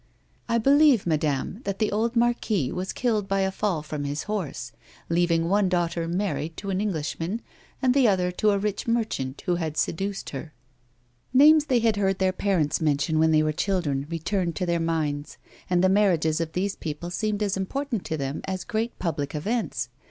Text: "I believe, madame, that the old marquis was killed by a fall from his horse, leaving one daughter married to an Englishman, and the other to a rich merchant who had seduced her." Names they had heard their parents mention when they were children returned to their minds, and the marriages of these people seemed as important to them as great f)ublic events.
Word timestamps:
"I 0.49 0.57
believe, 0.57 1.05
madame, 1.05 1.61
that 1.63 1.77
the 1.77 1.91
old 1.91 2.15
marquis 2.15 2.71
was 2.71 2.91
killed 2.91 3.27
by 3.27 3.41
a 3.41 3.51
fall 3.51 3.83
from 3.83 4.03
his 4.03 4.23
horse, 4.23 4.71
leaving 5.09 5.47
one 5.47 5.69
daughter 5.69 6.07
married 6.07 6.57
to 6.57 6.71
an 6.71 6.81
Englishman, 6.81 7.39
and 7.83 7.93
the 7.93 8.07
other 8.07 8.31
to 8.31 8.49
a 8.49 8.57
rich 8.57 8.87
merchant 8.87 9.43
who 9.45 9.57
had 9.57 9.77
seduced 9.77 10.31
her." 10.31 10.53
Names 11.35 11.65
they 11.65 11.81
had 11.81 11.97
heard 11.97 12.17
their 12.17 12.31
parents 12.33 12.81
mention 12.81 13.19
when 13.19 13.29
they 13.29 13.43
were 13.43 13.51
children 13.51 14.07
returned 14.09 14.55
to 14.55 14.65
their 14.65 14.79
minds, 14.79 15.37
and 15.69 15.83
the 15.83 15.87
marriages 15.87 16.41
of 16.41 16.53
these 16.53 16.75
people 16.75 17.11
seemed 17.11 17.43
as 17.43 17.55
important 17.55 18.03
to 18.05 18.17
them 18.17 18.41
as 18.45 18.63
great 18.63 18.97
f)ublic 18.97 19.35
events. 19.35 19.89